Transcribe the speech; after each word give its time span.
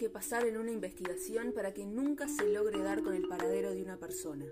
que 0.00 0.08
pasar 0.08 0.46
en 0.46 0.56
una 0.56 0.70
investigación 0.70 1.52
para 1.52 1.74
que 1.74 1.84
nunca 1.84 2.26
se 2.26 2.48
logre 2.48 2.82
dar 2.82 3.02
con 3.02 3.12
el 3.12 3.28
paradero 3.28 3.74
de 3.74 3.82
una 3.82 3.98
persona? 3.98 4.46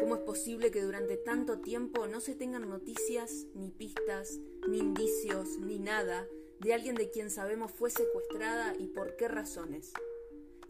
¿Cómo 0.00 0.14
es 0.14 0.22
posible 0.22 0.70
que 0.70 0.80
durante 0.80 1.18
tanto 1.18 1.60
tiempo 1.60 2.06
no 2.06 2.22
se 2.22 2.34
tengan 2.34 2.66
noticias, 2.66 3.48
ni 3.54 3.68
pistas, 3.68 4.40
ni 4.66 4.78
indicios, 4.78 5.58
ni 5.58 5.78
nada 5.78 6.26
de 6.60 6.72
alguien 6.72 6.94
de 6.94 7.10
quien 7.10 7.28
sabemos 7.28 7.70
fue 7.70 7.90
secuestrada 7.90 8.74
y 8.78 8.86
por 8.86 9.16
qué 9.16 9.28
razones? 9.28 9.92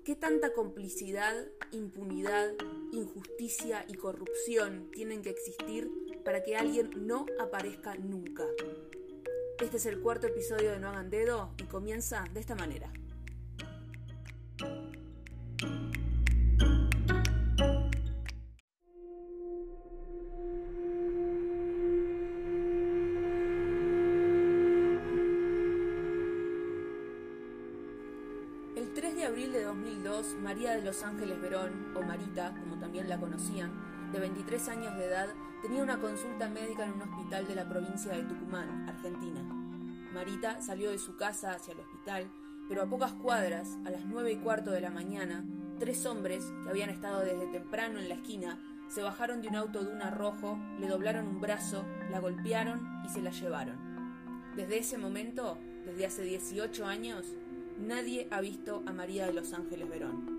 ¿Qué 0.03 0.17
tanta 0.17 0.53
complicidad, 0.53 1.47
impunidad, 1.71 2.55
injusticia 2.91 3.85
y 3.87 3.95
corrupción 3.95 4.91
tienen 4.91 5.23
que 5.23 5.31
existir 5.31 5.89
para 6.25 6.43
que 6.43 6.57
alguien 6.57 6.91
no 7.07 7.25
aparezca 7.39 7.95
nunca? 7.95 8.49
Este 9.63 9.77
es 9.77 9.87
el 9.87 10.01
cuarto 10.01 10.27
episodio 10.27 10.73
de 10.73 10.81
No 10.81 10.89
hagan 10.89 11.09
dedo 11.09 11.55
y 11.59 11.67
comienza 11.67 12.25
de 12.35 12.41
esta 12.41 12.57
manera. 12.57 12.93
Abril 29.37 29.53
de 29.53 29.65
2002, 29.65 30.37
María 30.43 30.73
de 30.73 30.81
los 30.81 31.03
Ángeles 31.03 31.39
Verón, 31.43 31.93
o 31.95 32.01
Marita, 32.01 32.55
como 32.59 32.79
también 32.79 33.07
la 33.07 33.21
conocían, 33.21 33.71
de 34.11 34.19
23 34.19 34.69
años 34.71 34.97
de 34.97 35.05
edad, 35.05 35.29
tenía 35.61 35.83
una 35.83 36.01
consulta 36.01 36.49
médica 36.49 36.87
en 36.87 36.93
un 36.93 37.03
hospital 37.03 37.47
de 37.47 37.55
la 37.55 37.69
provincia 37.69 38.13
de 38.13 38.23
Tucumán, 38.23 38.89
Argentina. 38.89 39.43
Marita 40.15 40.63
salió 40.63 40.91
de 40.91 40.99
su 40.99 41.17
casa 41.17 41.53
hacia 41.53 41.75
el 41.75 41.81
hospital, 41.81 42.31
pero 42.67 42.81
a 42.81 42.87
pocas 42.87 43.13
cuadras, 43.13 43.77
a 43.85 43.91
las 43.91 44.07
nueve 44.07 44.33
y 44.33 44.37
cuarto 44.37 44.71
de 44.71 44.81
la 44.81 44.89
mañana, 44.89 45.45
tres 45.79 46.07
hombres, 46.07 46.51
que 46.63 46.71
habían 46.71 46.89
estado 46.89 47.21
desde 47.21 47.47
temprano 47.49 47.99
en 47.99 48.09
la 48.09 48.15
esquina, 48.15 48.59
se 48.89 49.03
bajaron 49.03 49.43
de 49.43 49.49
un 49.49 49.57
auto 49.57 49.85
de 49.85 49.93
una 49.93 50.11
rojo, 50.11 50.59
le 50.81 50.89
doblaron 50.89 51.29
un 51.29 51.43
brazo, 51.43 51.85
la 52.11 52.21
golpearon 52.21 53.03
y 53.05 53.11
se 53.11 53.21
la 53.21 53.33
llevaron. 53.33 53.77
Desde 54.57 54.79
ese 54.79 54.97
momento, 54.97 55.59
desde 55.85 56.07
hace 56.07 56.23
18 56.23 56.87
años, 56.87 57.37
nadie 57.79 58.29
ha 58.31 58.41
visto 58.41 58.83
a 58.87 58.93
María 58.93 59.27
de 59.27 59.33
los 59.33 59.53
Ángeles 59.53 59.89
Verón. 59.89 60.37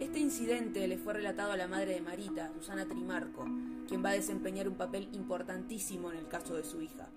Este 0.00 0.18
incidente 0.18 0.86
le 0.88 0.98
fue 0.98 1.14
relatado 1.14 1.52
a 1.52 1.56
la 1.56 1.68
madre 1.68 1.94
de 1.94 2.00
Marita, 2.00 2.52
Susana 2.52 2.86
Trimarco, 2.86 3.46
quien 3.88 4.04
va 4.04 4.10
a 4.10 4.14
desempeñar 4.14 4.68
un 4.68 4.76
papel 4.76 5.08
importantísimo 5.12 6.10
en 6.10 6.18
el 6.18 6.28
caso 6.28 6.54
de 6.54 6.64
su 6.64 6.82
hija. 6.82 7.08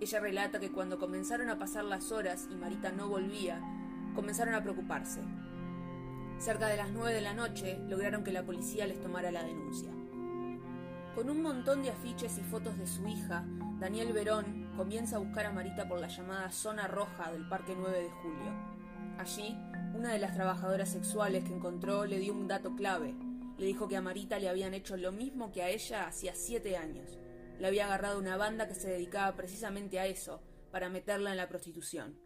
Ella 0.00 0.20
relata 0.20 0.60
que 0.60 0.72
cuando 0.72 0.98
comenzaron 0.98 1.48
a 1.48 1.58
pasar 1.58 1.84
las 1.84 2.12
horas 2.12 2.48
y 2.50 2.56
Marita 2.56 2.92
no 2.92 3.08
volvía, 3.08 3.60
comenzaron 4.14 4.54
a 4.54 4.62
preocuparse. 4.62 5.20
Cerca 6.38 6.66
de 6.66 6.76
las 6.76 6.90
nueve 6.90 7.14
de 7.14 7.20
la 7.20 7.34
noche 7.34 7.78
lograron 7.88 8.24
que 8.24 8.32
la 8.32 8.44
policía 8.44 8.86
les 8.86 9.00
tomara 9.00 9.30
la 9.30 9.44
denuncia. 9.44 9.90
Con 11.14 11.30
un 11.30 11.40
montón 11.40 11.82
de 11.82 11.90
afiches 11.90 12.36
y 12.38 12.42
fotos 12.42 12.76
de 12.78 12.86
su 12.86 13.06
hija, 13.06 13.44
Daniel 13.78 14.12
Verón 14.12 14.61
comienza 14.76 15.16
a 15.16 15.18
buscar 15.18 15.46
a 15.46 15.52
Marita 15.52 15.86
por 15.86 16.00
la 16.00 16.08
llamada 16.08 16.50
Zona 16.50 16.86
Roja 16.88 17.30
del 17.32 17.46
Parque 17.48 17.74
9 17.76 18.02
de 18.02 18.10
Julio. 18.10 18.52
Allí, 19.18 19.56
una 19.94 20.12
de 20.12 20.18
las 20.18 20.34
trabajadoras 20.34 20.88
sexuales 20.88 21.44
que 21.44 21.54
encontró 21.54 22.06
le 22.06 22.18
dio 22.18 22.32
un 22.32 22.48
dato 22.48 22.74
clave. 22.74 23.14
Le 23.58 23.66
dijo 23.66 23.86
que 23.86 23.96
a 23.96 24.02
Marita 24.02 24.38
le 24.38 24.48
habían 24.48 24.74
hecho 24.74 24.96
lo 24.96 25.12
mismo 25.12 25.52
que 25.52 25.62
a 25.62 25.68
ella 25.68 26.06
hacía 26.06 26.34
siete 26.34 26.76
años. 26.76 27.18
Le 27.58 27.66
había 27.66 27.84
agarrado 27.84 28.18
una 28.18 28.36
banda 28.36 28.66
que 28.66 28.74
se 28.74 28.88
dedicaba 28.88 29.36
precisamente 29.36 30.00
a 30.00 30.06
eso, 30.06 30.42
para 30.70 30.88
meterla 30.88 31.30
en 31.30 31.36
la 31.36 31.48
prostitución. 31.48 32.18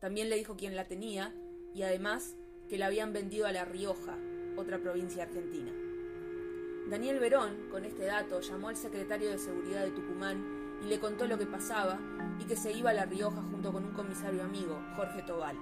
También 0.00 0.30
le 0.30 0.36
dijo 0.36 0.56
quién 0.56 0.74
la 0.74 0.86
tenía 0.86 1.34
y 1.74 1.82
además 1.82 2.34
que 2.68 2.78
la 2.78 2.86
habían 2.86 3.12
vendido 3.12 3.46
a 3.46 3.52
La 3.52 3.66
Rioja, 3.66 4.16
otra 4.56 4.78
provincia 4.78 5.24
argentina. 5.24 5.70
Daniel 6.88 7.18
Verón, 7.18 7.68
con 7.70 7.84
este 7.84 8.06
dato, 8.06 8.40
llamó 8.40 8.68
al 8.68 8.76
secretario 8.76 9.30
de 9.30 9.38
Seguridad 9.38 9.84
de 9.84 9.90
Tucumán 9.90 10.53
y 10.82 10.88
le 10.88 10.98
contó 10.98 11.26
lo 11.26 11.38
que 11.38 11.46
pasaba 11.46 11.98
y 12.38 12.44
que 12.44 12.56
se 12.56 12.72
iba 12.72 12.90
a 12.90 12.94
La 12.94 13.06
Rioja 13.06 13.42
junto 13.50 13.72
con 13.72 13.84
un 13.84 13.92
comisario 13.92 14.42
amigo, 14.42 14.80
Jorge 14.96 15.22
Tobal. 15.22 15.56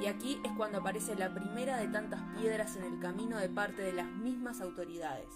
Y 0.00 0.06
aquí 0.06 0.40
es 0.44 0.52
cuando 0.52 0.78
aparece 0.78 1.14
la 1.14 1.32
primera 1.32 1.76
de 1.76 1.88
tantas 1.88 2.20
piedras 2.36 2.76
en 2.76 2.84
el 2.84 2.98
camino 2.98 3.38
de 3.38 3.48
parte 3.48 3.82
de 3.82 3.92
las 3.92 4.08
mismas 4.08 4.60
autoridades. 4.60 5.28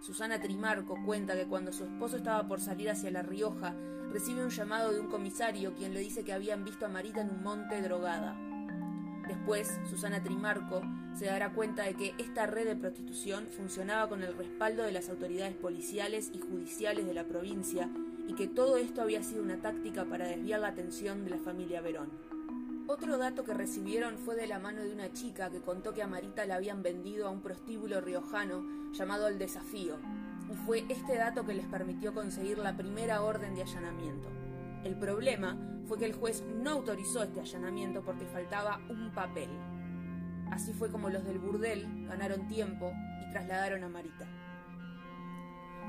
Susana 0.00 0.40
Trimarco 0.40 0.96
cuenta 1.04 1.34
que 1.34 1.46
cuando 1.46 1.72
su 1.72 1.84
esposo 1.84 2.16
estaba 2.16 2.46
por 2.46 2.60
salir 2.60 2.90
hacia 2.90 3.10
La 3.10 3.22
Rioja, 3.22 3.74
recibe 4.12 4.44
un 4.44 4.50
llamado 4.50 4.92
de 4.92 5.00
un 5.00 5.08
comisario 5.08 5.74
quien 5.74 5.94
le 5.94 6.00
dice 6.00 6.24
que 6.24 6.32
habían 6.32 6.64
visto 6.64 6.86
a 6.86 6.88
Marita 6.88 7.20
en 7.20 7.30
un 7.30 7.42
monte 7.42 7.80
drogada. 7.80 8.36
Después, 9.26 9.80
Susana 9.88 10.22
Trimarco 10.22 10.82
se 11.14 11.26
dará 11.26 11.52
cuenta 11.52 11.84
de 11.84 11.94
que 11.94 12.14
esta 12.18 12.46
red 12.46 12.66
de 12.66 12.76
prostitución 12.76 13.46
funcionaba 13.46 14.08
con 14.08 14.22
el 14.22 14.36
respaldo 14.36 14.82
de 14.82 14.92
las 14.92 15.08
autoridades 15.08 15.54
policiales 15.54 16.30
y 16.34 16.40
judiciales 16.40 17.06
de 17.06 17.14
la 17.14 17.24
provincia 17.24 17.88
y 18.26 18.34
que 18.34 18.46
todo 18.46 18.76
esto 18.76 19.02
había 19.02 19.22
sido 19.22 19.42
una 19.42 19.60
táctica 19.60 20.04
para 20.04 20.26
desviar 20.26 20.60
la 20.60 20.68
atención 20.68 21.24
de 21.24 21.30
la 21.30 21.38
familia 21.38 21.80
Verón. 21.80 22.10
Otro 22.86 23.16
dato 23.16 23.44
que 23.44 23.54
recibieron 23.54 24.18
fue 24.18 24.34
de 24.36 24.46
la 24.46 24.58
mano 24.58 24.82
de 24.82 24.92
una 24.92 25.12
chica 25.12 25.50
que 25.50 25.60
contó 25.60 25.94
que 25.94 26.02
a 26.02 26.06
Marita 26.06 26.44
la 26.44 26.56
habían 26.56 26.82
vendido 26.82 27.26
a 27.26 27.30
un 27.30 27.40
prostíbulo 27.40 28.00
riojano 28.00 28.92
llamado 28.92 29.28
El 29.28 29.38
Desafío, 29.38 29.96
y 30.50 30.54
fue 30.66 30.84
este 30.90 31.16
dato 31.16 31.46
que 31.46 31.54
les 31.54 31.66
permitió 31.66 32.12
conseguir 32.12 32.58
la 32.58 32.76
primera 32.76 33.22
orden 33.22 33.54
de 33.54 33.62
allanamiento. 33.62 34.28
El 34.84 34.96
problema 34.96 35.56
fue 35.86 35.98
que 35.98 36.04
el 36.04 36.12
juez 36.12 36.44
no 36.62 36.70
autorizó 36.70 37.22
este 37.22 37.40
allanamiento 37.40 38.02
porque 38.02 38.26
faltaba 38.26 38.80
un 38.90 39.10
papel. 39.12 39.48
Así 40.50 40.74
fue 40.74 40.90
como 40.90 41.08
los 41.08 41.24
del 41.24 41.38
burdel 41.38 42.06
ganaron 42.06 42.46
tiempo 42.48 42.92
y 43.26 43.30
trasladaron 43.30 43.82
a 43.82 43.88
Marita. 43.88 44.26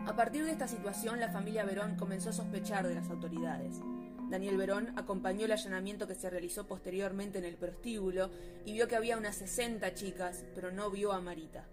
A 0.06 0.16
partir 0.16 0.46
de 0.46 0.52
esta 0.52 0.68
situación, 0.68 1.20
la 1.20 1.30
familia 1.32 1.66
Verón 1.66 1.96
comenzó 1.96 2.30
a 2.30 2.34
sospechar 2.34 2.88
de 2.88 2.94
las 2.94 3.10
autoridades. 3.10 3.82
Daniel 4.30 4.56
Verón 4.56 4.94
acompañó 4.98 5.46
el 5.46 5.52
allanamiento 5.52 6.08
que 6.08 6.14
se 6.14 6.30
realizó 6.30 6.68
posteriormente 6.68 7.40
en 7.40 7.46
el 7.46 7.58
prostíbulo 7.58 8.30
y 8.66 8.74
vio 8.74 8.88
que 8.88 8.96
había 8.96 9.18
unas 9.18 9.36
60 9.38 9.94
chicas, 9.96 10.46
pero 10.54 10.72
no 10.72 10.92
vio 10.92 11.12
a 11.12 11.22
Marita. 11.22 11.68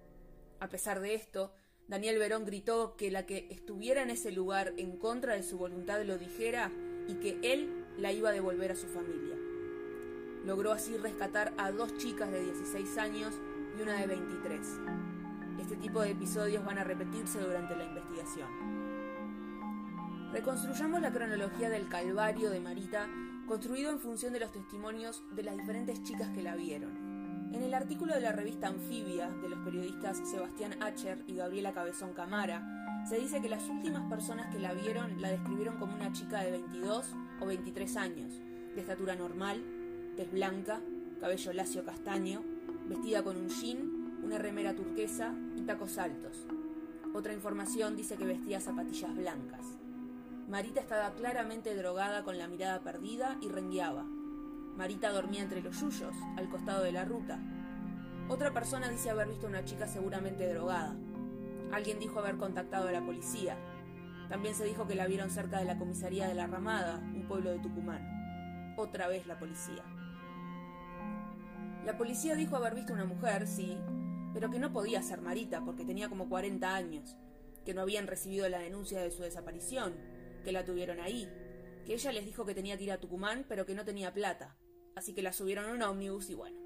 A 0.60 0.68
pesar 0.68 1.00
de 1.00 1.14
esto, 1.14 1.52
Daniel 1.88 2.18
Verón 2.18 2.46
gritó 2.46 2.96
que 2.96 3.10
la 3.10 3.26
que 3.26 3.48
estuviera 3.50 4.02
en 4.02 4.08
ese 4.08 4.32
lugar 4.32 4.72
en 4.78 4.96
contra 4.96 5.34
de 5.34 5.42
su 5.42 5.58
voluntad 5.58 6.02
lo 6.02 6.16
dijera 6.16 6.70
y 7.08 7.14
que 7.16 7.38
él 7.42 7.84
la 7.98 8.12
iba 8.12 8.30
a 8.30 8.32
devolver 8.32 8.72
a 8.72 8.76
su 8.76 8.86
familia. 8.86 9.36
Logró 10.46 10.72
así 10.72 10.96
rescatar 10.96 11.52
a 11.58 11.70
dos 11.70 11.98
chicas 11.98 12.32
de 12.32 12.42
16 12.42 12.96
años 12.96 13.34
y 13.78 13.82
una 13.82 14.00
de 14.00 14.06
23. 14.06 14.60
Este 15.62 15.76
tipo 15.76 16.00
de 16.00 16.10
episodios 16.10 16.64
van 16.64 16.78
a 16.78 16.84
repetirse 16.84 17.38
durante 17.38 17.76
la 17.76 17.84
investigación. 17.84 18.48
Reconstruyamos 20.32 21.00
la 21.00 21.12
cronología 21.12 21.70
del 21.70 21.88
Calvario 21.88 22.50
de 22.50 22.58
Marita, 22.58 23.06
construido 23.46 23.92
en 23.92 24.00
función 24.00 24.32
de 24.32 24.40
los 24.40 24.50
testimonios 24.50 25.22
de 25.30 25.44
las 25.44 25.56
diferentes 25.56 26.02
chicas 26.02 26.30
que 26.30 26.42
la 26.42 26.56
vieron. 26.56 27.52
En 27.54 27.62
el 27.62 27.74
artículo 27.74 28.12
de 28.12 28.22
la 28.22 28.32
revista 28.32 28.66
Anfibia 28.66 29.30
de 29.30 29.50
los 29.50 29.60
periodistas 29.60 30.20
Sebastián 30.28 30.82
Acher 30.82 31.22
y 31.28 31.36
Gabriela 31.36 31.72
Cabezón 31.72 32.12
Camara, 32.12 33.04
se 33.08 33.20
dice 33.20 33.40
que 33.40 33.48
las 33.48 33.68
últimas 33.68 34.10
personas 34.10 34.52
que 34.52 34.58
la 34.58 34.74
vieron 34.74 35.22
la 35.22 35.28
describieron 35.28 35.78
como 35.78 35.94
una 35.94 36.10
chica 36.10 36.40
de 36.40 36.50
22 36.50 37.06
o 37.40 37.46
23 37.46 37.96
años, 37.98 38.32
de 38.74 38.80
estatura 38.80 39.14
normal, 39.14 39.62
tez 40.16 40.28
blanca, 40.32 40.80
cabello 41.20 41.52
lacio 41.52 41.84
castaño, 41.84 42.42
vestida 42.88 43.22
con 43.22 43.36
un 43.36 43.48
jean, 43.48 43.91
una 44.22 44.38
remera 44.38 44.74
turquesa 44.74 45.34
y 45.56 45.62
tacos 45.62 45.98
altos. 45.98 46.46
Otra 47.14 47.32
información 47.32 47.96
dice 47.96 48.16
que 48.16 48.24
vestía 48.24 48.60
zapatillas 48.60 49.14
blancas. 49.14 49.66
Marita 50.48 50.80
estaba 50.80 51.12
claramente 51.14 51.74
drogada 51.74 52.22
con 52.24 52.38
la 52.38 52.48
mirada 52.48 52.80
perdida 52.80 53.36
y 53.40 53.48
rengueaba. 53.48 54.04
Marita 54.76 55.10
dormía 55.10 55.42
entre 55.42 55.60
los 55.60 55.80
yuyos, 55.80 56.14
al 56.36 56.48
costado 56.48 56.82
de 56.82 56.92
la 56.92 57.04
ruta. 57.04 57.38
Otra 58.28 58.52
persona 58.52 58.88
dice 58.88 59.10
haber 59.10 59.28
visto 59.28 59.46
a 59.46 59.50
una 59.50 59.64
chica 59.64 59.86
seguramente 59.86 60.48
drogada. 60.52 60.96
Alguien 61.72 61.98
dijo 61.98 62.18
haber 62.20 62.36
contactado 62.36 62.88
a 62.88 62.92
la 62.92 63.04
policía. 63.04 63.56
También 64.28 64.54
se 64.54 64.64
dijo 64.64 64.86
que 64.86 64.94
la 64.94 65.06
vieron 65.06 65.30
cerca 65.30 65.58
de 65.58 65.64
la 65.64 65.78
comisaría 65.78 66.28
de 66.28 66.34
La 66.34 66.46
Ramada, 66.46 66.98
un 66.98 67.26
pueblo 67.26 67.50
de 67.50 67.58
Tucumán. 67.58 68.74
Otra 68.76 69.08
vez 69.08 69.26
la 69.26 69.38
policía. 69.38 69.84
La 71.84 71.98
policía 71.98 72.36
dijo 72.36 72.56
haber 72.56 72.74
visto 72.74 72.92
una 72.92 73.04
mujer, 73.04 73.46
sí, 73.46 73.76
pero 74.32 74.50
que 74.50 74.58
no 74.58 74.72
podía 74.72 75.02
ser 75.02 75.20
Marita 75.20 75.64
porque 75.64 75.84
tenía 75.84 76.08
como 76.08 76.28
40 76.28 76.74
años, 76.74 77.16
que 77.64 77.74
no 77.74 77.82
habían 77.82 78.06
recibido 78.06 78.48
la 78.48 78.58
denuncia 78.58 79.00
de 79.00 79.10
su 79.10 79.22
desaparición, 79.22 79.94
que 80.44 80.52
la 80.52 80.64
tuvieron 80.64 81.00
ahí, 81.00 81.28
que 81.84 81.94
ella 81.94 82.12
les 82.12 82.24
dijo 82.24 82.44
que 82.44 82.54
tenía 82.54 82.76
que 82.76 82.84
ir 82.84 82.92
a 82.92 83.00
Tucumán, 83.00 83.44
pero 83.48 83.66
que 83.66 83.74
no 83.74 83.84
tenía 83.84 84.12
plata, 84.12 84.56
así 84.94 85.14
que 85.14 85.22
la 85.22 85.32
subieron 85.32 85.66
a 85.66 85.72
un 85.72 85.82
ómnibus 85.82 86.30
y 86.30 86.34
bueno. 86.34 86.62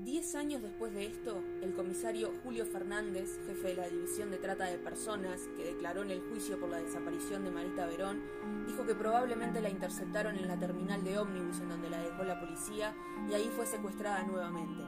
Diez 0.00 0.36
años 0.36 0.62
después 0.62 0.94
de 0.94 1.06
esto, 1.06 1.42
el 1.60 1.74
comisario 1.74 2.32
Julio 2.44 2.64
Fernández, 2.66 3.36
jefe 3.48 3.68
de 3.68 3.74
la 3.74 3.88
División 3.88 4.30
de 4.30 4.38
Trata 4.38 4.66
de 4.66 4.78
Personas, 4.78 5.40
que 5.56 5.64
declaró 5.64 6.02
en 6.02 6.12
el 6.12 6.20
juicio 6.20 6.58
por 6.60 6.68
la 6.68 6.80
desaparición 6.80 7.42
de 7.42 7.50
Marita 7.50 7.84
Verón, 7.86 8.22
dijo 8.64 8.86
que 8.86 8.94
probablemente 8.94 9.60
la 9.60 9.70
interceptaron 9.70 10.36
en 10.36 10.46
la 10.46 10.56
terminal 10.56 11.02
de 11.02 11.18
ómnibus 11.18 11.58
en 11.58 11.70
donde 11.70 11.90
la 11.90 12.00
dejó 12.00 12.22
la 12.22 12.38
policía 12.38 12.94
y 13.28 13.34
ahí 13.34 13.50
fue 13.56 13.66
secuestrada 13.66 14.22
nuevamente. 14.22 14.84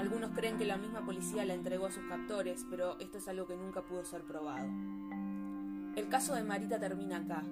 Algunos 0.00 0.30
creen 0.30 0.56
que 0.56 0.64
la 0.64 0.78
misma 0.78 1.04
policía 1.04 1.44
la 1.44 1.52
entregó 1.52 1.84
a 1.84 1.90
sus 1.90 2.02
captores, 2.04 2.64
pero 2.70 2.98
esto 3.00 3.18
es 3.18 3.28
algo 3.28 3.46
que 3.46 3.54
nunca 3.54 3.82
pudo 3.82 4.02
ser 4.02 4.22
probado. 4.22 4.66
El 5.94 6.08
caso 6.08 6.34
de 6.34 6.42
Marita 6.42 6.80
termina 6.80 7.18
acá, 7.18 7.42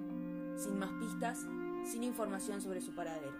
sin 0.55 0.79
más 0.79 0.89
pistas, 0.93 1.45
sin 1.85 2.03
información 2.03 2.59
sobre 2.59 2.81
su 2.81 2.95
paradero. 2.95 3.35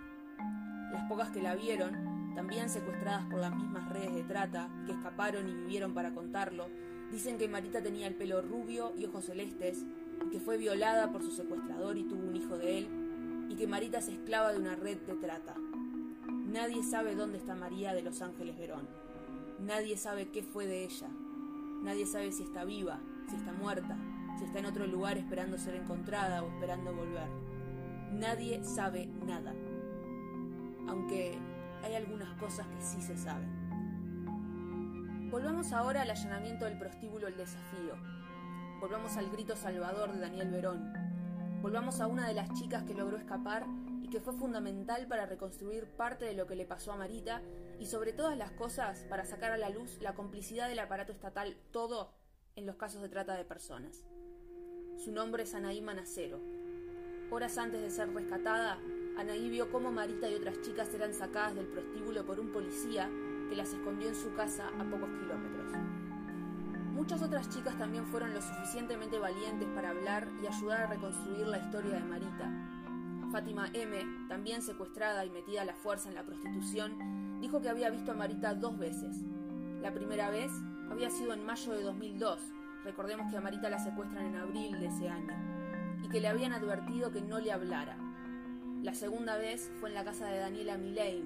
Las 0.91 1.09
pocas 1.09 1.31
que 1.31 1.41
la 1.41 1.55
vieron 1.55 2.35
también 2.35 2.69
secuestradas 2.69 3.25
por 3.25 3.39
las 3.39 3.55
mismas 3.55 3.89
redes 3.89 4.13
de 4.13 4.21
trata, 4.25 4.69
que 4.85 4.91
escaparon 4.91 5.49
y 5.49 5.55
vivieron 5.55 5.95
para 5.95 6.13
contarlo, 6.13 6.67
dicen 7.11 7.39
que 7.39 7.49
Marita 7.49 7.81
tenía 7.81 8.05
el 8.05 8.13
pelo 8.13 8.43
rubio 8.43 8.93
y 8.95 9.05
ojos 9.05 9.25
celestes, 9.25 9.85
que 10.31 10.39
fue 10.39 10.57
violada 10.57 11.11
por 11.11 11.23
su 11.23 11.31
secuestrador 11.31 11.97
y 11.97 12.03
tuvo 12.03 12.27
un 12.27 12.35
hijo 12.35 12.59
de 12.59 12.77
él, 12.77 13.47
y 13.49 13.55
que 13.55 13.65
Marita 13.65 13.97
es 13.97 14.07
esclava 14.07 14.53
de 14.53 14.59
una 14.59 14.75
red 14.75 14.99
de 14.99 15.15
trata. 15.15 15.55
Nadie 16.51 16.81
sabe 16.81 17.13
dónde 17.13 17.37
está 17.37 17.53
María 17.53 17.93
de 17.93 18.01
Los 18.01 18.23
Ángeles 18.23 18.57
Verón. 18.57 18.87
Nadie 19.59 19.95
sabe 19.97 20.29
qué 20.29 20.41
fue 20.41 20.65
de 20.65 20.83
ella. 20.83 21.07
Nadie 21.83 22.07
sabe 22.07 22.31
si 22.31 22.41
está 22.41 22.65
viva, 22.65 22.99
si 23.29 23.35
está 23.35 23.53
muerta, 23.53 23.95
si 24.39 24.45
está 24.45 24.57
en 24.57 24.65
otro 24.65 24.87
lugar 24.87 25.19
esperando 25.19 25.59
ser 25.59 25.75
encontrada 25.75 26.41
o 26.41 26.47
esperando 26.49 26.91
volver. 26.95 27.29
Nadie 28.13 28.63
sabe 28.63 29.05
nada. 29.27 29.53
Aunque 30.87 31.37
hay 31.83 31.93
algunas 31.93 32.33
cosas 32.39 32.65
que 32.67 32.81
sí 32.81 32.99
se 32.99 33.15
saben. 33.15 33.49
Volvamos 35.29 35.71
ahora 35.71 36.01
al 36.01 36.09
allanamiento 36.09 36.65
del 36.65 36.79
prostíbulo 36.79 37.27
El 37.27 37.37
Desafío. 37.37 37.93
Volvamos 38.79 39.15
al 39.17 39.29
grito 39.29 39.55
salvador 39.55 40.13
de 40.13 40.21
Daniel 40.21 40.49
Verón. 40.49 40.91
Volvamos 41.61 41.99
a 41.99 42.07
una 42.07 42.25
de 42.25 42.33
las 42.33 42.53
chicas 42.53 42.83
que 42.83 42.93
logró 42.93 43.17
escapar 43.17 43.65
y 44.01 44.07
que 44.07 44.21
fue 44.21 44.33
fundamental 44.33 45.07
para 45.07 45.25
reconstruir 45.25 45.87
parte 45.87 46.23
de 46.23 46.33
lo 46.33 46.47
que 46.47 46.55
le 46.55 46.65
pasó 46.65 46.93
a 46.93 46.95
Marita 46.95 47.41
y 47.79 47.85
sobre 47.85 48.13
todas 48.13 48.37
las 48.37 48.51
cosas 48.51 49.05
para 49.09 49.25
sacar 49.25 49.51
a 49.51 49.57
la 49.57 49.69
luz 49.69 49.97
la 49.99 50.15
complicidad 50.15 50.69
del 50.69 50.79
aparato 50.79 51.11
estatal 51.11 51.57
todo 51.71 52.13
en 52.55 52.65
los 52.65 52.77
casos 52.77 53.01
de 53.01 53.09
trata 53.09 53.35
de 53.35 53.43
personas. 53.43 54.05
Su 55.03 55.11
nombre 55.11 55.43
es 55.43 55.53
Anaí 55.53 55.81
Manacero. 55.81 56.39
Horas 57.29 57.57
antes 57.57 57.81
de 57.81 57.89
ser 57.89 58.13
rescatada, 58.13 58.79
Anaí 59.17 59.49
vio 59.49 59.69
cómo 59.69 59.91
Marita 59.91 60.29
y 60.29 60.35
otras 60.35 60.61
chicas 60.61 60.93
eran 60.93 61.13
sacadas 61.13 61.55
del 61.55 61.67
prostíbulo 61.67 62.25
por 62.25 62.39
un 62.39 62.53
policía 62.53 63.09
que 63.49 63.55
las 63.57 63.73
escondió 63.73 64.07
en 64.07 64.15
su 64.15 64.33
casa 64.33 64.69
a 64.79 64.83
pocos 64.85 65.09
kilómetros. 65.09 66.08
Muchas 66.99 67.21
otras 67.21 67.47
chicas 67.47 67.77
también 67.77 68.05
fueron 68.07 68.33
lo 68.33 68.41
suficientemente 68.41 69.17
valientes 69.17 69.69
para 69.73 69.91
hablar 69.91 70.27
y 70.43 70.47
ayudar 70.47 70.81
a 70.81 70.87
reconstruir 70.87 71.47
la 71.47 71.57
historia 71.57 71.95
de 71.95 72.03
Marita. 72.03 72.51
Fátima 73.31 73.69
M., 73.71 74.27
también 74.27 74.61
secuestrada 74.61 75.23
y 75.23 75.29
metida 75.29 75.61
a 75.61 75.65
la 75.65 75.75
fuerza 75.75 76.09
en 76.09 76.15
la 76.15 76.25
prostitución, 76.25 77.39
dijo 77.39 77.61
que 77.61 77.69
había 77.69 77.89
visto 77.89 78.11
a 78.11 78.15
Marita 78.15 78.53
dos 78.53 78.77
veces. 78.77 79.15
La 79.81 79.93
primera 79.93 80.29
vez 80.29 80.51
había 80.91 81.09
sido 81.09 81.33
en 81.33 81.45
mayo 81.45 81.71
de 81.71 81.83
2002, 81.83 82.41
recordemos 82.83 83.31
que 83.31 83.37
a 83.37 83.41
Marita 83.41 83.69
la 83.69 83.79
secuestran 83.79 84.25
en 84.25 84.35
abril 84.35 84.77
de 84.77 84.87
ese 84.87 85.07
año, 85.07 85.33
y 86.03 86.09
que 86.09 86.19
le 86.19 86.27
habían 86.27 86.51
advertido 86.51 87.11
que 87.11 87.21
no 87.21 87.39
le 87.39 87.53
hablara, 87.53 87.95
la 88.83 88.93
segunda 88.93 89.37
vez 89.37 89.71
fue 89.79 89.87
en 89.87 89.95
la 89.95 90.03
casa 90.03 90.27
de 90.27 90.39
Daniela 90.39 90.77
Milane, 90.77 91.23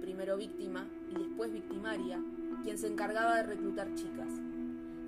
primero 0.00 0.36
víctima 0.36 0.88
y 1.08 1.14
después 1.14 1.52
victimaria, 1.52 2.18
quien 2.64 2.78
se 2.78 2.88
encargaba 2.88 3.36
de 3.36 3.44
reclutar 3.44 3.94
chicas. 3.94 4.43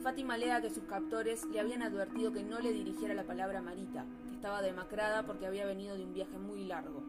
Fátima 0.07 0.35
alega 0.35 0.61
que 0.61 0.71
sus 0.71 0.85
captores 0.85 1.45
le 1.47 1.59
habían 1.59 1.83
advertido 1.83 2.33
que 2.33 2.45
no 2.45 2.61
le 2.61 2.73
dirigiera 2.73 3.13
la 3.13 3.25
palabra 3.25 3.61
Marita, 3.61 4.05
que 4.29 4.37
estaba 4.37 4.63
demacrada 4.63 5.27
porque 5.27 5.49
había 5.49 5.67
venido 5.67 5.97
de 5.97 6.05
un 6.05 6.15
viaje 6.15 6.39
muy 6.39 6.63
largo. 6.63 7.03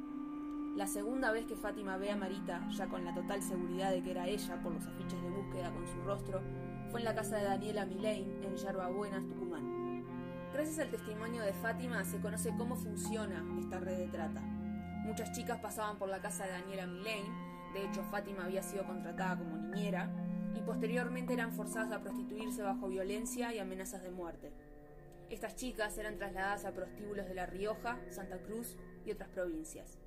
La 0.75 0.87
segunda 0.87 1.31
vez 1.31 1.45
que 1.45 1.55
Fátima 1.55 1.97
ve 1.97 2.09
a 2.09 2.15
Marita, 2.15 2.67
ya 2.71 2.87
con 2.87 3.05
la 3.05 3.13
total 3.13 3.43
seguridad 3.43 3.91
de 3.91 4.01
que 4.01 4.09
era 4.09 4.27
ella 4.27 4.59
por 4.63 4.73
los 4.73 4.83
afiches 4.87 5.21
de 5.21 5.29
búsqueda 5.29 5.71
con 5.71 5.85
su 5.85 6.01
rostro, 6.07 6.41
fue 6.89 7.01
en 7.01 7.05
la 7.05 7.13
casa 7.13 7.37
de 7.37 7.43
Daniela 7.43 7.85
Milane, 7.85 8.41
en 8.41 8.55
Yerbabuena, 8.55 9.23
Tucumán. 9.27 10.03
Gracias 10.51 10.79
al 10.79 10.89
testimonio 10.89 11.43
de 11.43 11.53
Fátima 11.53 12.03
se 12.03 12.19
conoce 12.19 12.51
cómo 12.57 12.75
funciona 12.75 13.45
esta 13.59 13.79
red 13.79 13.97
de 13.99 14.07
trata. 14.07 14.41
Muchas 14.41 15.31
chicas 15.33 15.59
pasaban 15.59 15.99
por 15.99 16.09
la 16.09 16.19
casa 16.19 16.45
de 16.45 16.53
Daniela 16.53 16.87
Milane, 16.87 17.29
de 17.75 17.85
hecho 17.85 18.01
Fátima 18.09 18.45
había 18.45 18.63
sido 18.63 18.87
contratada 18.87 19.37
como 19.37 19.55
niñera, 19.55 20.09
y 20.57 20.61
posteriormente 20.61 21.33
eran 21.33 21.53
forzadas 21.53 21.91
a 21.91 22.01
prostituirse 22.01 22.63
bajo 22.63 22.87
violencia 22.87 23.53
y 23.53 23.59
amenazas 23.59 24.01
de 24.01 24.09
muerte. 24.09 24.51
Estas 25.29 25.55
chicas 25.55 25.97
eran 25.97 26.17
trasladadas 26.17 26.65
a 26.65 26.73
prostíbulos 26.73 27.27
de 27.27 27.35
La 27.35 27.45
Rioja, 27.45 27.99
Santa 28.09 28.39
Cruz 28.39 28.75
y 29.05 29.11
otras 29.11 29.29
provincias. 29.29 29.99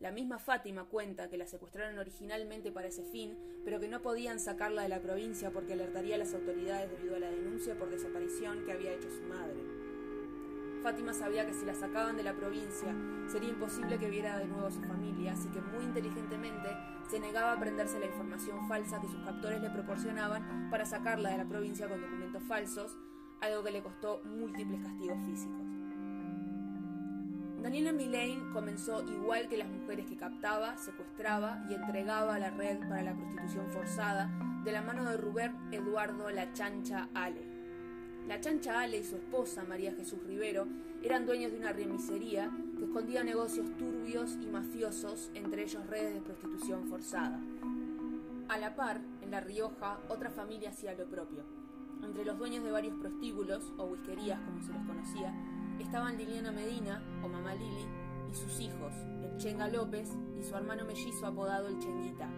La 0.00 0.12
misma 0.12 0.38
Fátima 0.38 0.84
cuenta 0.84 1.28
que 1.28 1.38
la 1.38 1.46
secuestraron 1.46 1.98
originalmente 1.98 2.70
para 2.70 2.88
ese 2.88 3.02
fin, 3.02 3.36
pero 3.64 3.80
que 3.80 3.88
no 3.88 4.02
podían 4.02 4.38
sacarla 4.38 4.82
de 4.82 4.88
la 4.88 5.00
provincia 5.00 5.50
porque 5.50 5.72
alertaría 5.72 6.16
a 6.16 6.18
las 6.18 6.34
autoridades 6.34 6.90
debido 6.90 7.16
a 7.16 7.20
la 7.20 7.30
denuncia 7.30 7.76
por 7.76 7.90
desaparición 7.90 8.64
que 8.64 8.72
había 8.72 8.92
hecho 8.92 9.10
su 9.10 9.22
madre. 9.22 9.77
Fátima 10.82 11.12
sabía 11.12 11.44
que 11.44 11.54
si 11.54 11.66
la 11.66 11.74
sacaban 11.74 12.16
de 12.16 12.22
la 12.22 12.34
provincia 12.34 12.94
sería 13.26 13.50
imposible 13.50 13.98
que 13.98 14.08
viera 14.08 14.38
de 14.38 14.46
nuevo 14.46 14.66
a 14.66 14.70
su 14.70 14.80
familia, 14.82 15.32
así 15.32 15.48
que 15.48 15.60
muy 15.60 15.84
inteligentemente 15.84 16.68
se 17.08 17.18
negaba 17.18 17.50
a 17.50 17.54
aprenderse 17.54 17.98
la 17.98 18.06
información 18.06 18.68
falsa 18.68 19.00
que 19.00 19.08
sus 19.08 19.20
captores 19.24 19.60
le 19.60 19.70
proporcionaban 19.70 20.68
para 20.70 20.86
sacarla 20.86 21.30
de 21.30 21.38
la 21.38 21.44
provincia 21.44 21.88
con 21.88 22.00
documentos 22.00 22.42
falsos, 22.44 22.96
algo 23.40 23.64
que 23.64 23.70
le 23.70 23.82
costó 23.82 24.22
múltiples 24.24 24.80
castigos 24.80 25.18
físicos. 25.26 25.66
Daniela 27.62 27.92
Milane 27.92 28.52
comenzó 28.52 29.02
igual 29.02 29.48
que 29.48 29.56
las 29.56 29.68
mujeres 29.68 30.06
que 30.06 30.16
captaba, 30.16 30.76
secuestraba 30.76 31.64
y 31.68 31.74
entregaba 31.74 32.36
a 32.36 32.38
la 32.38 32.50
red 32.50 32.78
para 32.88 33.02
la 33.02 33.14
prostitución 33.14 33.68
forzada 33.70 34.30
de 34.64 34.72
la 34.72 34.82
mano 34.82 35.04
de 35.04 35.16
Rubén 35.16 35.56
Eduardo 35.72 36.30
La 36.30 36.52
Chancha 36.52 37.08
Ale. 37.14 37.47
La 38.28 38.42
chancha 38.42 38.78
Ale 38.80 38.98
y 38.98 39.04
su 39.04 39.16
esposa, 39.16 39.64
María 39.64 39.94
Jesús 39.94 40.22
Rivero, 40.26 40.66
eran 41.02 41.24
dueños 41.24 41.50
de 41.50 41.56
una 41.56 41.72
remisería 41.72 42.50
que 42.76 42.84
escondía 42.84 43.24
negocios 43.24 43.74
turbios 43.78 44.36
y 44.42 44.46
mafiosos, 44.48 45.30
entre 45.32 45.62
ellos 45.62 45.86
redes 45.86 46.12
de 46.12 46.20
prostitución 46.20 46.86
forzada. 46.88 47.40
A 48.50 48.58
la 48.58 48.76
par, 48.76 49.00
en 49.22 49.30
La 49.30 49.40
Rioja, 49.40 49.98
otra 50.10 50.28
familia 50.28 50.68
hacía 50.68 50.92
lo 50.92 51.06
propio. 51.06 51.42
Entre 52.04 52.22
los 52.26 52.36
dueños 52.36 52.62
de 52.64 52.70
varios 52.70 52.98
prostíbulos, 52.98 53.72
o 53.78 53.86
whiskerías 53.86 54.40
como 54.40 54.60
se 54.60 54.74
los 54.74 54.86
conocía, 54.86 55.32
estaban 55.80 56.18
Liliana 56.18 56.52
Medina, 56.52 57.02
o 57.24 57.28
Mamá 57.28 57.54
Lili, 57.54 57.86
y 58.30 58.34
sus 58.34 58.60
hijos, 58.60 58.92
el 59.24 59.38
Chenga 59.38 59.68
López 59.68 60.10
y 60.38 60.42
su 60.42 60.54
hermano 60.54 60.84
mellizo 60.84 61.26
apodado 61.26 61.68
el 61.68 61.78
Chenguita. 61.78 62.28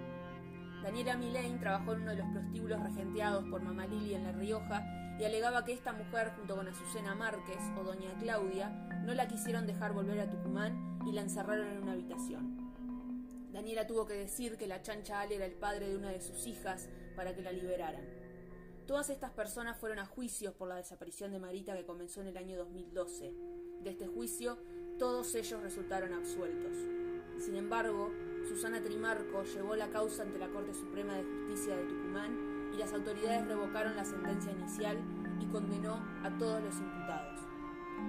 Daniela 0.82 1.16
Milane 1.16 1.58
trabajó 1.58 1.92
en 1.92 2.02
uno 2.02 2.10
de 2.10 2.16
los 2.16 2.28
prostíbulos 2.28 2.82
regenteados 2.82 3.44
por 3.50 3.62
Mamá 3.62 3.86
Lili 3.86 4.14
en 4.14 4.24
La 4.24 4.32
Rioja 4.32 4.82
y 5.18 5.24
alegaba 5.24 5.64
que 5.64 5.74
esta 5.74 5.92
mujer, 5.92 6.32
junto 6.36 6.56
con 6.56 6.66
Azucena 6.66 7.14
Márquez 7.14 7.58
o 7.78 7.84
Doña 7.84 8.16
Claudia, 8.18 8.70
no 9.04 9.12
la 9.12 9.28
quisieron 9.28 9.66
dejar 9.66 9.92
volver 9.92 10.20
a 10.20 10.30
Tucumán 10.30 10.98
y 11.06 11.12
la 11.12 11.20
encerraron 11.20 11.68
en 11.68 11.82
una 11.82 11.92
habitación. 11.92 12.72
Daniela 13.52 13.86
tuvo 13.86 14.06
que 14.06 14.14
decir 14.14 14.56
que 14.56 14.66
la 14.66 14.80
chancha 14.80 15.20
Ale 15.20 15.36
era 15.36 15.44
el 15.44 15.52
padre 15.52 15.88
de 15.88 15.96
una 15.96 16.10
de 16.10 16.20
sus 16.22 16.46
hijas 16.46 16.88
para 17.14 17.34
que 17.34 17.42
la 17.42 17.52
liberaran. 17.52 18.04
Todas 18.86 19.10
estas 19.10 19.30
personas 19.32 19.76
fueron 19.76 19.98
a 19.98 20.06
juicios 20.06 20.54
por 20.54 20.68
la 20.68 20.76
desaparición 20.76 21.30
de 21.30 21.38
Marita 21.38 21.76
que 21.76 21.84
comenzó 21.84 22.22
en 22.22 22.28
el 22.28 22.36
año 22.38 22.56
2012. 22.56 23.34
De 23.82 23.90
este 23.90 24.06
juicio, 24.06 24.58
todos 24.98 25.34
ellos 25.34 25.62
resultaron 25.62 26.14
absueltos. 26.14 26.76
Sin 27.38 27.56
embargo, 27.56 28.10
Susana 28.50 28.82
Trimarco 28.82 29.44
llevó 29.44 29.76
la 29.76 29.90
causa 29.90 30.24
ante 30.24 30.36
la 30.36 30.48
Corte 30.48 30.74
Suprema 30.74 31.12
de 31.12 31.22
Justicia 31.22 31.76
de 31.76 31.84
Tucumán 31.84 32.36
y 32.74 32.78
las 32.78 32.92
autoridades 32.92 33.46
revocaron 33.46 33.94
la 33.94 34.04
sentencia 34.04 34.50
inicial 34.50 34.98
y 35.40 35.46
condenó 35.46 36.02
a 36.24 36.36
todos 36.36 36.60
los 36.60 36.74
imputados. 36.74 37.38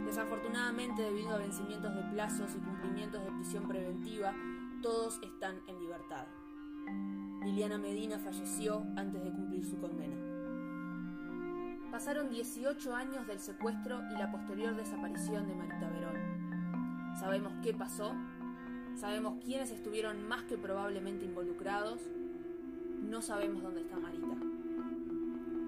Desafortunadamente, 0.03 1.03
debido 1.03 1.35
a 1.35 1.37
vencimientos 1.37 1.93
de 1.93 2.01
plazos 2.11 2.55
y 2.55 2.57
cumplimientos 2.57 3.23
de 3.23 3.31
prisión 3.33 3.67
preventiva, 3.67 4.33
todos 4.81 5.19
están 5.21 5.61
en 5.67 5.79
libertad. 5.79 6.25
Liliana 7.45 7.77
Medina 7.77 8.17
falleció 8.17 8.83
antes 8.97 9.23
de 9.23 9.29
cumplir 9.29 9.63
su 9.63 9.79
condena. 9.79 10.17
Pasaron 11.91 12.31
18 12.31 12.95
años 12.95 13.27
del 13.27 13.39
secuestro 13.39 14.01
y 14.11 14.17
la 14.17 14.31
posterior 14.31 14.75
desaparición 14.75 15.47
de 15.47 15.53
Marita 15.53 15.87
Verón. 15.87 17.15
Sabemos 17.19 17.53
qué 17.61 17.75
pasó, 17.75 18.15
sabemos 19.01 19.43
quiénes 19.43 19.71
estuvieron 19.71 20.27
más 20.27 20.43
que 20.43 20.59
probablemente 20.59 21.25
involucrados, 21.25 21.99
no 23.01 23.23
sabemos 23.23 23.63
dónde 23.63 23.81
está 23.81 23.97
Marita. 23.97 24.27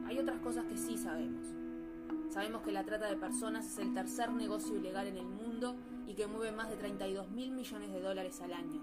Hay 0.06 0.20
otras 0.20 0.40
cosas 0.42 0.66
que 0.66 0.78
sí 0.78 1.00
sabemos. 1.00 1.42
Sabemos 2.30 2.62
que 2.62 2.72
la 2.72 2.84
trata 2.84 3.08
de 3.08 3.16
personas 3.16 3.66
es 3.66 3.80
el 3.80 3.92
tercer 3.96 4.32
negocio 4.32 4.78
ilegal 4.78 5.08
en 5.08 5.18
el 5.18 5.26
mundo 5.26 5.76
y 6.08 6.14
que 6.14 6.28
mueve 6.28 6.52
más 6.52 6.70
de 6.70 6.76
32 6.76 7.32
mil 7.32 7.50
millones 7.50 7.92
de 7.92 8.02
dólares 8.02 8.40
al 8.40 8.54
año. 8.54 8.80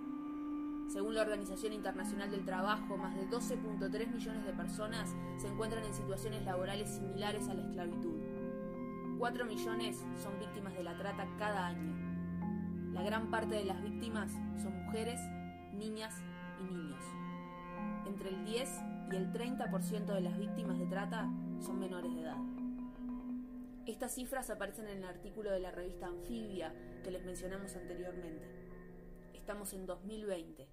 Según 0.89 1.15
la 1.15 1.23
Organización 1.23 1.73
Internacional 1.73 2.33
del 2.33 2.45
Trabajo, 2.45 2.97
más 2.97 3.15
de 3.15 3.29
12.3 3.29 4.13
millones 4.13 4.45
de 4.45 4.53
personas 4.53 5.15
se 5.41 5.47
encuentran 5.47 5.85
en 5.85 5.95
situaciones 5.95 6.45
laborales 6.45 6.91
similares 6.91 7.49
a 7.49 7.55
la 7.55 7.63
esclavitud. 7.63 8.19
4 9.17 9.45
millones 9.45 10.05
son 10.21 10.37
víctimas 10.41 10.75
de 10.75 10.83
la 10.83 10.99
trata 10.99 11.29
cada 11.39 11.69
año. 11.69 12.10
La 13.01 13.07
gran 13.07 13.31
parte 13.31 13.55
de 13.55 13.65
las 13.65 13.83
víctimas 13.83 14.31
son 14.63 14.85
mujeres, 14.85 15.19
niñas 15.73 16.15
y 16.61 16.65
niños. 16.65 17.03
Entre 18.07 18.29
el 18.29 18.45
10 18.45 18.69
y 19.11 19.17
el 19.17 19.33
30% 19.33 20.05
de 20.05 20.21
las 20.21 20.39
víctimas 20.39 20.79
de 20.79 20.85
trata 20.85 21.27
son 21.61 21.79
menores 21.81 22.15
de 22.15 22.21
edad. 22.21 22.37
Estas 23.87 24.15
cifras 24.15 24.51
aparecen 24.51 24.87
en 24.87 24.99
el 24.99 25.05
artículo 25.07 25.51
de 25.51 25.61
la 25.61 25.71
revista 25.71 26.09
Anfibia 26.09 26.75
que 27.03 27.11
les 27.11 27.25
mencionamos 27.25 27.75
anteriormente. 27.75 28.47
Estamos 29.33 29.73
en 29.73 29.87
2020. 29.87 30.69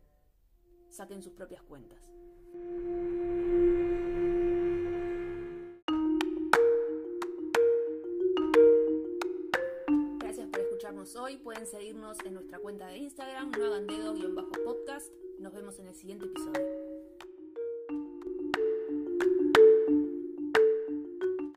Saquen 0.90 1.22
sus 1.22 1.32
propias 1.32 1.64
cuentas. 1.64 2.10
Hoy. 11.16 11.38
Pueden 11.38 11.66
seguirnos 11.66 12.18
en 12.26 12.34
nuestra 12.34 12.60
cuenta 12.60 12.88
de 12.88 12.98
Instagram, 12.98 13.52
no 13.52 13.66
hagan 13.66 13.88
dedo-podcast. 13.88 15.12
Nos 15.40 15.54
vemos 15.54 15.80
en 15.80 15.88
el 15.88 15.96
siguiente 15.96 16.26
episodio. 16.26 16.87